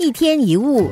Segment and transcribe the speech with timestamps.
[0.00, 0.90] 一天一物，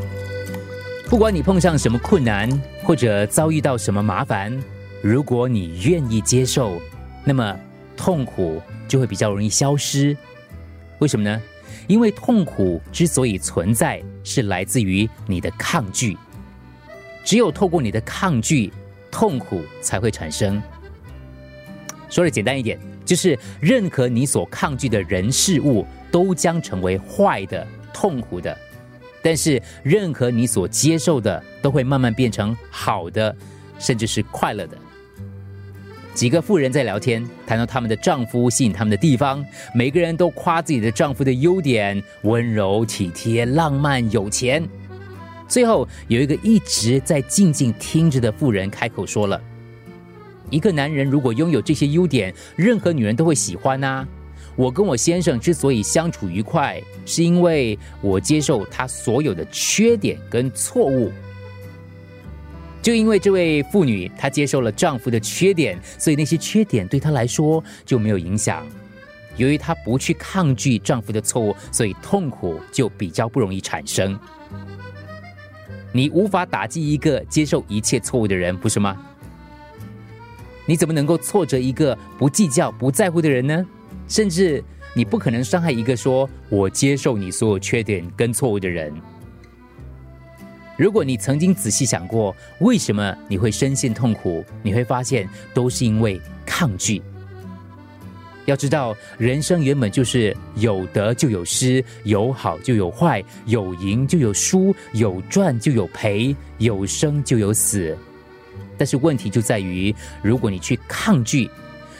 [1.08, 2.46] 不管你碰上什么困难，
[2.84, 4.52] 或者遭遇到什么麻烦，
[5.00, 6.78] 如果你愿意接受，
[7.24, 7.58] 那么
[7.96, 10.14] 痛苦就会比较容易消失。
[10.98, 11.40] 为什么呢？
[11.86, 16.14] 因为痛苦之所以存在，是来自于你的抗拒。
[17.24, 18.70] 只有透过你的抗拒，
[19.10, 20.62] 痛苦才会产生。
[22.10, 28.54] 说的简单一点，就是任何你所抗拒的人事物，都将成为坏的、痛苦的；
[29.22, 33.34] 但是任何你所接受的，都会慢慢变成好的，
[33.78, 34.76] 甚至是快乐的。
[36.14, 44.68] 几个妇人在聊天，谈到他们的丈夫吸引他们的地方，每个人都夸自己的丈夫的优点：温柔、体贴、浪漫、有钱。
[45.46, 49.40] 最后，有一个一直在静静听着的妇人开口说了。
[50.50, 54.06] 一个男人如果拥有这些优点，任何女人都会喜欢呐。
[54.58, 61.12] 我跟我先生之所以相处愉快，是因为我接受他所有的缺点跟错误。
[62.82, 68.66] 就因为这位妇女她接受了丈夫的缺点，所以那些缺点对她来说就没有影响。
[69.36, 74.18] 由于她不去抗拒丈夫的错误，所以痛苦就比较不容易产生。
[75.92, 78.96] 你无法打击一个接受一切错误的人，不是吗？
[80.66, 83.64] 你怎么能够挫折一个不计较、不在乎的人呢？
[84.08, 84.64] 甚至
[84.94, 88.92] 你不可能伤害一个说“我接受你所有缺点跟错误”的人。
[90.76, 97.02] 如果你曾经仔细想过，为什么你会深陷痛苦，你会发现都是因为抗拒。
[98.46, 107.94] 要知道，人生原本就是有得就有失，有好就有坏，有赢就有输，有赚就有赔，有生就有死。
[108.78, 111.50] 但是问题就在于，如果你去抗拒，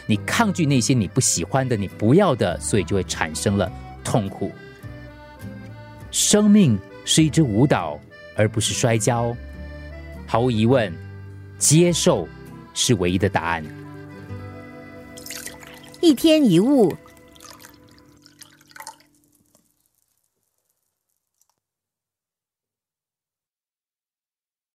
[0.08, 3.70] 你抗拒那些你不喜欢的、你不要的，所以就会产生了
[4.02, 4.50] 痛苦。
[6.10, 8.00] 生命是一支舞蹈，
[8.34, 9.36] 而不是摔跤。
[10.26, 10.90] 毫无疑问，
[11.58, 12.26] 接受
[12.72, 13.62] 是唯一的答案。
[16.00, 16.97] 一天一物。